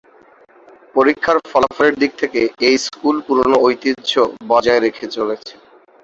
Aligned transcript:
পরীক্ষার 0.95 1.37
ফলাফলের 1.45 1.93
দিক 2.01 2.11
থেকে 2.21 2.39
এ 2.61 2.71
স্কুল 2.85 3.15
পুরানো 3.25 3.57
ঐতিহ্য 3.65 4.11
বজায় 4.49 4.81
রেখে 4.81 5.05
চলেছে। 5.15 5.53